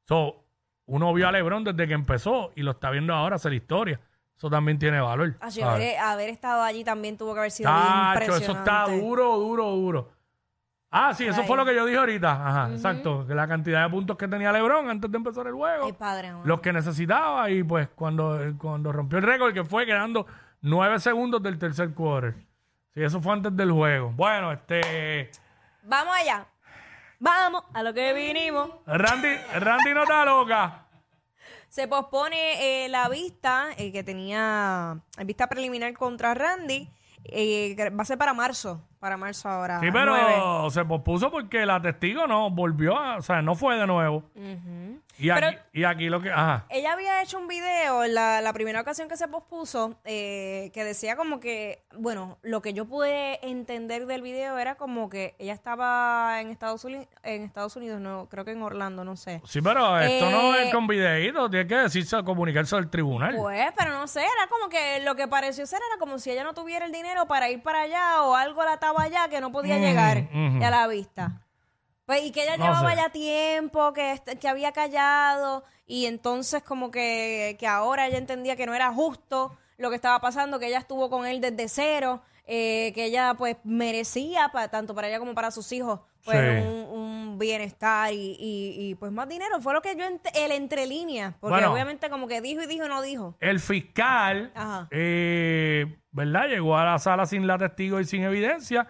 So, 0.06 0.44
uno 0.86 1.12
vio 1.12 1.26
a 1.26 1.32
LeBron 1.32 1.64
desde 1.64 1.88
que 1.88 1.94
empezó 1.94 2.52
y 2.54 2.62
lo 2.62 2.70
está 2.70 2.90
viendo 2.90 3.12
ahora 3.12 3.34
hacer 3.34 3.52
historia. 3.52 4.00
Eso 4.36 4.48
también 4.48 4.78
tiene 4.78 5.00
valor. 5.00 5.34
Hacho, 5.40 5.62
¿sabes? 5.62 5.96
haber, 5.96 5.98
haber 5.98 6.28
estado 6.28 6.62
allí 6.62 6.84
también 6.84 7.16
tuvo 7.16 7.34
que 7.34 7.40
haber 7.40 7.50
sido 7.50 7.68
bien 7.72 7.82
Tacho, 7.82 8.20
impresionante. 8.20 8.44
eso 8.44 8.52
está 8.52 8.86
duro, 8.96 9.36
duro, 9.36 9.70
duro. 9.72 10.10
Ah, 10.90 11.12
sí, 11.12 11.26
eso 11.26 11.42
fue 11.44 11.56
lo 11.56 11.66
que 11.66 11.74
yo 11.74 11.84
dije 11.84 11.98
ahorita. 11.98 12.30
Ajá, 12.32 12.72
exacto. 12.72 13.26
Que 13.26 13.34
la 13.34 13.46
cantidad 13.46 13.84
de 13.84 13.90
puntos 13.90 14.16
que 14.16 14.26
tenía 14.26 14.50
LeBron 14.52 14.88
antes 14.88 15.10
de 15.10 15.16
empezar 15.18 15.46
el 15.46 15.52
juego. 15.52 15.84
Ay, 15.86 15.92
padre, 15.92 16.32
los 16.44 16.60
que 16.60 16.72
necesitaba 16.72 17.50
y 17.50 17.62
pues 17.62 17.88
cuando, 17.94 18.38
cuando 18.56 18.90
rompió 18.90 19.18
el 19.18 19.24
récord 19.24 19.52
que 19.52 19.64
fue 19.64 19.84
quedando 19.84 20.26
nueve 20.62 20.98
segundos 20.98 21.42
del 21.42 21.58
tercer 21.58 21.92
quarter. 21.92 22.34
Sí, 22.94 23.02
eso 23.02 23.20
fue 23.20 23.34
antes 23.34 23.54
del 23.54 23.70
juego. 23.70 24.12
Bueno, 24.16 24.50
este... 24.50 25.30
Vamos 25.82 26.16
allá. 26.16 26.46
Vamos 27.20 27.64
a 27.74 27.82
lo 27.82 27.92
que 27.92 28.14
vinimos. 28.14 28.70
Randy, 28.86 29.36
Randy 29.60 29.92
no 29.92 30.02
está 30.04 30.24
loca. 30.24 30.86
Se 31.68 31.86
pospone 31.86 32.84
eh, 32.84 32.88
la 32.88 33.10
vista 33.10 33.68
eh, 33.76 33.92
que 33.92 34.02
tenía, 34.02 34.96
la 35.18 35.24
vista 35.24 35.48
preliminar 35.48 35.92
contra 35.92 36.32
Randy. 36.32 36.88
eh, 37.24 37.74
que 37.76 37.90
va 37.90 38.02
a 38.02 38.06
ser 38.06 38.18
para 38.18 38.32
marzo. 38.32 38.87
Para 39.00 39.16
marzo 39.16 39.48
ahora. 39.48 39.80
Sí, 39.80 39.88
pero 39.92 40.06
nueve. 40.16 40.70
se 40.70 40.84
pospuso 40.84 41.30
porque 41.30 41.64
la 41.64 41.80
testigo 41.80 42.26
no 42.26 42.50
volvió, 42.50 42.98
a, 42.98 43.18
o 43.18 43.22
sea, 43.22 43.42
no 43.42 43.54
fue 43.54 43.76
de 43.76 43.86
nuevo. 43.86 44.24
Y, 45.18 45.30
aquí, 45.30 45.40
Pero- 45.40 45.62
y 45.72 45.84
aquí 45.84 46.08
lo 46.08 46.20
que... 46.22 46.30
Ajá. 46.30 46.64
Ella 46.70 46.92
había 46.92 47.22
hecho 47.22 47.38
un 47.38 47.48
video 47.48 48.04
en 48.04 48.14
la, 48.14 48.40
la 48.40 48.52
primera 48.52 48.80
ocasión 48.80 49.08
que 49.08 49.16
se 49.16 49.28
pospuso 49.28 49.98
eh, 50.04 50.70
que 50.72 50.84
decía 50.84 51.16
como 51.16 51.40
que, 51.40 51.82
bueno, 51.96 52.38
lo 52.42 52.62
que 52.62 52.72
yo 52.72 52.86
pude 52.86 53.44
entender 53.46 54.06
del 54.06 54.22
video 54.22 54.58
era 54.58 54.76
como 54.76 55.08
que 55.10 55.34
ella 55.38 55.52
estaba 55.54 56.40
en 56.40 56.50
Estados 56.50 56.84
Unidos, 56.84 57.06
en 57.22 57.42
Estados 57.42 57.74
Unidos, 57.76 58.00
no, 58.00 58.28
creo 58.28 58.44
que 58.44 58.52
en 58.52 58.62
Orlando, 58.62 59.04
no 59.04 59.16
sé. 59.16 59.42
Sí, 59.44 59.60
pero 59.60 59.98
esto 60.00 60.30
no 60.30 60.54
Eh, 60.54 60.68
es 60.68 60.72
con 60.74 60.86
videíto, 60.86 61.50
tiene 61.50 61.66
que 61.66 61.74
decirse, 61.76 62.22
comunicarse 62.24 62.76
al 62.76 62.88
tribunal. 62.90 63.34
Pues, 63.36 63.66
pero 63.76 63.90
no 63.92 64.06
sé, 64.06 64.20
era 64.20 64.48
como 64.48 64.68
que 64.68 65.00
lo 65.00 65.14
que 65.16 65.26
pareció 65.28 65.66
ser 65.66 65.80
era 65.90 65.98
como 65.98 66.18
si 66.18 66.30
ella 66.30 66.44
no 66.44 66.54
tuviera 66.54 66.86
el 66.86 66.92
dinero 66.92 67.26
para 67.26 67.50
ir 67.50 67.62
para 67.62 67.82
allá 67.82 68.22
o 68.22 68.34
algo 68.34 68.62
la 68.64 68.74
estaba 68.74 69.02
allá 69.02 69.28
que 69.28 69.40
no 69.40 69.50
podía 69.52 69.74
Ujú, 69.76 69.84
llegar 69.84 70.18
ujú. 70.32 70.64
a 70.64 70.70
la 70.70 70.86
vista. 70.86 71.40
Pues, 72.08 72.22
y 72.24 72.30
que 72.32 72.42
ella 72.44 72.56
No 72.56 72.64
llevaba 72.64 72.90
sé. 72.92 72.96
ya 72.96 73.08
tiempo, 73.10 73.92
que, 73.92 74.18
que 74.40 74.48
había 74.48 74.72
callado, 74.72 75.62
y 75.86 76.06
entonces 76.06 76.62
como 76.62 76.90
que, 76.90 77.56
que 77.60 77.66
ahora 77.66 78.06
ella 78.06 78.16
entendía 78.16 78.56
que 78.56 78.64
no 78.64 78.74
era 78.74 78.90
justo 78.90 79.54
lo 79.76 79.90
que 79.90 79.96
estaba 79.96 80.18
pasando, 80.18 80.58
que 80.58 80.68
ella 80.68 80.78
estuvo 80.78 81.10
con 81.10 81.26
él 81.26 81.42
desde 81.42 81.68
cero, 81.68 82.22
eh, 82.46 82.92
que 82.94 83.04
ella 83.04 83.34
pues 83.36 83.56
merecía, 83.62 84.48
pa- 84.50 84.68
tanto 84.68 84.94
para 84.94 85.08
ella 85.08 85.18
como 85.18 85.34
para 85.34 85.50
sus 85.50 85.70
hijos, 85.70 86.00
pues 86.24 86.38
Sí. 86.38 86.66
un, 86.66 86.98
un 86.98 87.38
bienestar 87.38 88.10
y, 88.14 88.36
y, 88.40 88.74
y, 88.88 88.94
pues 88.94 89.12
más 89.12 89.28
dinero. 89.28 89.60
Fue 89.60 89.74
lo 89.74 89.82
que 89.82 89.94
yo, 89.94 90.04
ent- 90.06 90.30
el 90.34 90.52
entre 90.52 90.86
líneas, 90.86 91.34
porque 91.40 91.56
Bueno. 91.56 91.72
obviamente 91.74 92.08
como 92.08 92.26
que 92.26 92.40
dijo 92.40 92.62
y 92.62 92.66
dijo 92.66 92.86
y 92.86 92.88
no 92.88 93.02
dijo. 93.02 93.36
El 93.40 93.60
fiscal, 93.60 94.50
Ajá. 94.54 94.88
eh, 94.90 95.94
¿verdad? 96.10 96.48
Llegó 96.48 96.74
a 96.78 96.86
la 96.86 96.98
sala 96.98 97.26
sin 97.26 97.46
la 97.46 97.58
testigo 97.58 98.00
y 98.00 98.06
sin 98.06 98.22
evidencia. 98.22 98.88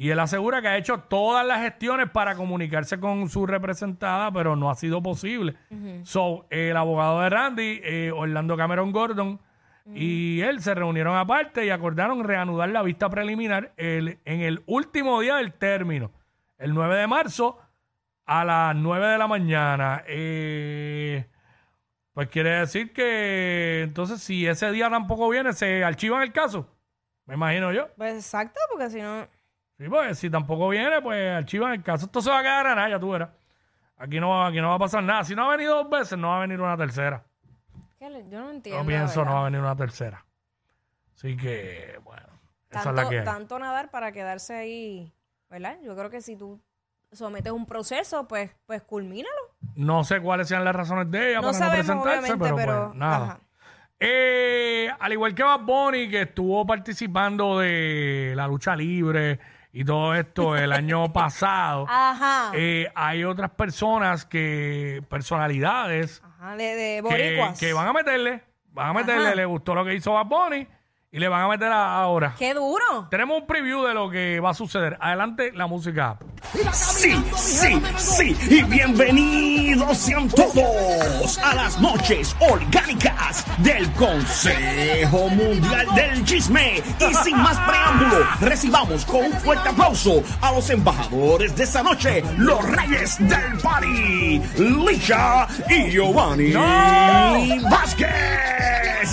Y 0.00 0.10
él 0.10 0.20
asegura 0.20 0.62
que 0.62 0.68
ha 0.68 0.76
hecho 0.76 1.00
todas 1.00 1.44
las 1.44 1.60
gestiones 1.60 2.08
para 2.08 2.36
comunicarse 2.36 3.00
con 3.00 3.28
su 3.28 3.46
representada, 3.48 4.30
pero 4.30 4.54
no 4.54 4.70
ha 4.70 4.76
sido 4.76 5.02
posible. 5.02 5.56
So, 6.04 6.46
el 6.50 6.76
abogado 6.76 7.20
de 7.20 7.28
Randy, 7.30 7.80
eh, 7.82 8.12
Orlando 8.14 8.56
Cameron 8.56 8.92
Gordon, 8.92 9.40
y 9.92 10.40
él 10.42 10.60
se 10.60 10.72
reunieron 10.74 11.16
aparte 11.16 11.66
y 11.66 11.70
acordaron 11.70 12.22
reanudar 12.22 12.68
la 12.68 12.82
vista 12.82 13.08
preliminar 13.10 13.72
el- 13.76 14.18
en 14.24 14.42
el 14.42 14.62
último 14.66 15.18
día 15.20 15.34
del 15.36 15.52
término, 15.54 16.12
el 16.58 16.74
9 16.74 16.94
de 16.96 17.06
marzo, 17.08 17.58
a 18.24 18.44
las 18.44 18.76
9 18.76 19.06
de 19.08 19.18
la 19.18 19.26
mañana. 19.26 20.04
Eh, 20.06 21.26
pues 22.12 22.28
quiere 22.28 22.50
decir 22.50 22.92
que 22.92 23.80
entonces 23.82 24.20
si 24.22 24.46
ese 24.46 24.70
día 24.70 24.90
tampoco 24.90 25.28
viene, 25.28 25.52
se 25.54 25.82
archivan 25.82 26.22
el 26.22 26.32
caso. 26.32 26.68
Me 27.26 27.34
imagino 27.34 27.72
yo. 27.72 27.88
Pues 27.96 28.14
exacto, 28.14 28.60
porque 28.70 28.90
si 28.90 29.00
no... 29.02 29.26
Sí, 29.78 29.88
pues 29.88 30.18
si 30.18 30.28
tampoco 30.28 30.68
viene, 30.68 31.00
pues 31.00 31.30
archivan 31.36 31.72
el 31.72 31.82
caso. 31.82 32.06
Esto 32.06 32.20
se 32.20 32.30
va 32.30 32.40
a 32.40 32.42
quedar 32.42 32.66
nada, 32.76 32.88
ya 32.88 32.98
tú 32.98 33.10
verás. 33.10 33.30
Aquí 33.96 34.18
no, 34.20 34.44
aquí 34.44 34.60
no 34.60 34.68
va 34.70 34.74
a 34.74 34.78
pasar 34.78 35.02
nada. 35.02 35.24
Si 35.24 35.34
no 35.34 35.44
ha 35.50 35.56
venido 35.56 35.76
dos 35.76 35.88
veces, 35.90 36.18
no 36.18 36.28
va 36.28 36.38
a 36.38 36.40
venir 36.40 36.60
una 36.60 36.76
tercera. 36.76 37.24
¿qué 37.98 38.10
le- 38.10 38.28
Yo 38.28 38.40
no 38.40 38.50
entiendo. 38.50 38.80
Yo 38.82 38.86
pienso 38.86 39.24
no 39.24 39.34
va 39.34 39.40
a 39.40 39.44
venir 39.44 39.60
una 39.60 39.74
tercera. 39.76 40.24
Así 41.14 41.36
que, 41.36 41.98
bueno, 42.04 42.22
esa 42.70 42.82
tanto, 42.84 42.90
es 43.00 43.04
la 43.04 43.10
que 43.10 43.18
hay. 43.20 43.24
tanto 43.24 43.58
nadar 43.58 43.90
para 43.90 44.12
quedarse 44.12 44.54
ahí, 44.54 45.12
¿verdad? 45.50 45.78
Yo 45.82 45.96
creo 45.96 46.10
que 46.10 46.20
si 46.20 46.36
tú 46.36 46.60
sometes 47.10 47.50
un 47.52 47.66
proceso, 47.66 48.28
pues, 48.28 48.50
pues 48.66 48.82
culmínalo. 48.82 49.34
No 49.74 50.04
sé 50.04 50.20
cuáles 50.20 50.46
sean 50.48 50.64
las 50.64 50.76
razones 50.76 51.10
de 51.10 51.30
ella 51.30 51.40
No 51.40 51.48
para 51.48 51.52
no 51.52 51.58
sabemos, 51.58 51.86
presentarse, 51.86 52.18
obviamente, 52.32 52.44
pero, 52.44 52.56
pero, 52.56 52.86
pues, 52.88 52.98
nada. 52.98 53.40
Eh, 53.98 54.88
al 55.00 55.12
igual 55.12 55.34
que 55.34 55.42
Bad 55.42 55.60
Bunny, 55.60 56.08
que 56.08 56.22
estuvo 56.22 56.64
participando 56.64 57.58
de 57.58 58.32
la 58.36 58.46
lucha 58.46 58.76
libre 58.76 59.40
y 59.72 59.84
todo 59.84 60.14
esto 60.14 60.56
el 60.56 60.72
año 60.72 61.12
pasado, 61.12 61.86
Ajá. 61.88 62.50
eh, 62.54 62.88
hay 62.94 63.24
otras 63.24 63.50
personas 63.50 64.24
que, 64.24 65.02
personalidades, 65.08 66.22
Ajá, 66.24 66.56
de, 66.56 66.64
de 66.74 66.94
que, 66.96 67.02
boricuas. 67.02 67.58
que 67.58 67.72
van 67.72 67.88
a 67.88 67.92
meterle, 67.92 68.42
van 68.72 68.88
a 68.90 68.92
meterle, 68.92 69.26
Ajá. 69.26 69.34
le 69.34 69.44
gustó 69.44 69.74
lo 69.74 69.84
que 69.84 69.94
hizo 69.94 70.12
Bad 70.12 70.26
Bunny 70.26 70.66
y 71.10 71.18
le 71.20 71.28
van 71.28 71.42
a 71.42 71.48
meter 71.48 71.68
a- 71.72 71.96
ahora. 72.02 72.34
¡Qué 72.38 72.52
duro! 72.52 73.08
Tenemos 73.10 73.40
un 73.40 73.46
preview 73.46 73.82
de 73.84 73.94
lo 73.94 74.10
que 74.10 74.40
va 74.40 74.50
a 74.50 74.54
suceder. 74.54 74.98
Adelante 75.00 75.52
la 75.54 75.66
música. 75.66 76.18
Sí, 76.72 77.14
sí, 77.36 77.82
sí. 77.96 78.36
Y 78.50 78.62
bienvenidos 78.64 79.96
sean 79.96 80.28
todos 80.28 81.38
a 81.38 81.54
las 81.54 81.80
noches 81.80 82.36
orgánicas 82.40 83.44
del 83.58 83.90
Consejo 83.92 85.28
Mundial 85.30 85.86
del 85.94 86.24
Chisme. 86.26 86.82
Y 87.00 87.14
sin 87.24 87.36
más 87.38 87.58
preámbulo, 87.60 88.26
recibamos 88.40 89.04
con 89.06 89.24
un 89.24 89.32
fuerte 89.32 89.70
aplauso 89.70 90.22
a 90.42 90.52
los 90.52 90.68
embajadores 90.68 91.56
de 91.56 91.64
esta 91.64 91.82
noche, 91.82 92.22
los 92.36 92.62
reyes 92.70 93.16
del 93.18 93.58
party, 93.62 94.42
Licha 94.58 95.48
y 95.70 95.90
Giovanni 95.90 96.52
Vázquez. 97.70 98.57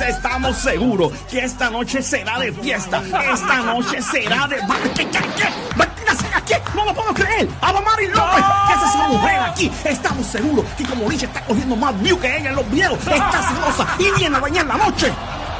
Estamos 0.08 0.58
seguros 0.58 1.12
que 1.30 1.40
esta 1.40 1.70
noche 1.70 2.02
será 2.02 2.40
de 2.40 2.52
fiesta. 2.52 3.02
Esta 3.32 3.58
noche 3.62 4.02
será 4.02 4.48
de... 4.48 4.58
¿Qué, 4.94 5.08
qué, 5.08 5.20
qué? 5.20 5.50
¿Martina 5.76 6.16
Sena 6.16 6.42
qué? 6.46 6.62
No 6.76 6.86
lo 6.86 6.94
puedo 6.94 7.14
creer. 7.14 7.48
Abamari 7.62 8.08
López, 8.08 8.44
que 8.68 8.74
es 8.74 8.90
esa 8.90 9.08
mujer 9.08 9.40
aquí. 9.42 9.72
Estamos 9.84 10.28
seguros 10.28 10.66
que 10.78 10.84
como 10.86 11.10
Licha 11.10 11.26
está 11.26 11.42
cogiendo 11.42 11.76
más 11.76 12.00
view 12.02 12.20
que 12.20 12.38
ella 12.38 12.50
en 12.50 12.56
los 12.56 12.70
videos, 12.70 13.00
está 13.00 13.42
celosa 13.48 13.88
y 14.00 14.12
viene 14.20 14.36
a 14.36 14.40
bañar 14.40 14.66
la 14.66 14.76
noche. 14.76 15.12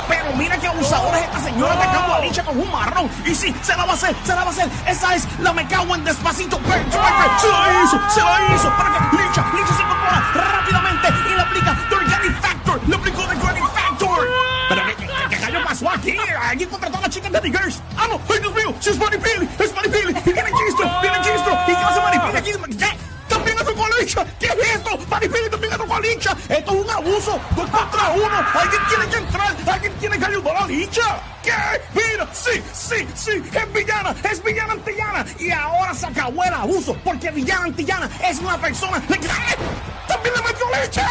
Pero 0.08 0.36
mira 0.36 0.58
qué 0.58 0.68
abusadora 0.68 1.18
es 1.20 1.26
esta 1.26 1.40
señora 1.40 1.74
atacando 1.74 2.14
a 2.16 2.20
Licha 2.20 2.44
con 2.44 2.60
un 2.60 2.72
marrón. 2.72 3.10
Y 3.26 3.34
sí, 3.34 3.56
se 3.62 3.76
la 3.76 3.86
va 3.86 3.92
a 3.92 3.96
hacer, 3.96 4.16
se 4.24 4.36
la 4.36 4.44
va 4.44 4.48
a 4.48 4.50
hacer. 4.50 4.70
Esa 4.88 5.16
es 5.16 5.28
la 5.40 5.54
me 5.54 5.66
cago 5.68 5.96
en 5.96 6.04
despacito. 6.04 6.60
Se 6.60 6.68
la 6.68 7.84
hizo, 7.84 8.00
se 8.10 8.22
la 8.22 8.56
hizo. 8.56 8.70
Para 8.78 9.10
que 9.10 9.18
Dios 18.40 18.54
mío, 18.54 18.74
si 18.80 18.90
es 18.90 18.98
Maripili, 18.98 19.50
es 19.60 19.74
Maripili. 19.74 20.12
Y 20.26 20.34
viene 20.34 20.50
Chistro, 20.52 20.90
viene 21.02 21.18
Chistro. 21.22 21.54
¿Y 21.68 21.72
qué 21.72 21.84
hace 21.84 22.00
Maripili 22.02 22.38
aquí? 22.38 22.52
¿Qué? 22.78 22.98
También 23.28 23.58
atacó 23.60 23.86
a 23.86 23.90
Licha. 24.00 24.26
¿Qué 24.40 24.46
es 24.48 24.76
esto? 24.76 24.98
Maripili 25.10 25.50
también 25.50 25.74
atacó 25.74 25.96
a 25.96 26.00
Licha. 26.00 26.32
Esto 26.50 26.72
es 26.74 26.80
un 26.82 26.90
abuso. 26.90 27.40
Dos 27.56 27.70
contra 27.70 28.10
uno. 28.12 28.46
Alguien 28.54 28.82
tiene 28.90 29.08
que 29.08 29.18
entrar. 29.18 29.56
Alguien 29.72 29.94
tiene 30.00 30.20
que 30.20 30.26
ayudar 30.26 30.58
a 30.58 30.68
Licha. 30.68 31.20
¿Qué? 31.44 31.54
Mira, 31.94 32.28
sí, 32.34 32.62
sí, 32.74 33.08
sí. 33.16 33.32
Es 33.54 33.74
villana. 33.74 34.16
Es 34.30 34.44
villana 34.44 34.74
antillana. 34.74 35.26
Y 35.40 35.52
ahora 35.52 35.94
se 35.94 36.06
acabó 36.06 36.44
el 36.44 36.54
abuso. 36.54 36.96
Porque 37.04 37.32
villana 37.32 37.66
antillana 37.66 38.10
es 38.24 38.40
una 38.40 38.58
persona. 38.58 39.02
¡Le- 39.10 39.16
¡Eh! 39.16 39.58
¡También 40.08 40.34
le 40.36 40.42
metió 40.44 40.66
Licha! 40.82 41.08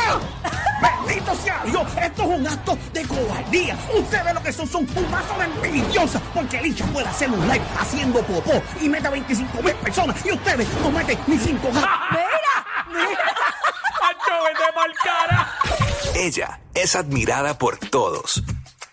Bendito 0.85 1.35
sea 1.37 1.63
Dios, 1.65 1.87
esto 2.01 2.23
es 2.23 2.29
un 2.29 2.47
acto 2.47 2.79
de 2.93 3.03
cobardía. 3.07 3.77
Ustedes 3.95 4.35
lo 4.35 4.43
que 4.43 4.53
son 4.53 4.69
son 4.69 4.87
un 4.95 5.11
mazo 5.11 5.35
de 5.39 5.45
envidiosas. 5.45 6.21
Porque 6.35 6.61
Licha 6.61 6.85
puede 6.87 7.09
hacer 7.09 7.31
un 7.31 7.41
live 7.49 7.65
haciendo 7.79 8.21
popó 8.23 8.63
y 8.81 8.89
mete 8.89 9.07
a 9.07 9.11
25 9.11 9.63
mil 9.63 9.75
personas. 9.77 10.17
Y 10.25 10.33
ustedes 10.33 10.67
no 10.83 10.91
meten 10.91 11.19
ni 11.27 11.39
5 11.39 11.69
¡Ancho, 11.69 11.77
vete 14.45 14.73
pa'l 14.75 14.93
cara! 15.03 15.49
Ella 16.15 16.61
es 16.75 16.97
admirada 16.97 17.57
por 17.59 17.79
todos. 17.79 18.43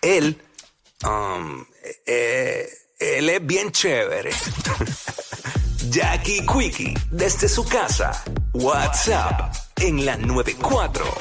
Él, 0.00 0.40
um, 1.04 1.64
eh, 2.06 2.68
él 2.98 3.28
es 3.28 3.46
bien 3.46 3.70
chévere. 3.70 4.30
Jackie 5.90 6.46
Quickie, 6.46 6.94
desde 7.10 7.48
su 7.48 7.66
casa. 7.66 8.22
WhatsApp 8.54 9.54
en 9.80 10.06
la 10.06 10.16
94. 10.16 11.12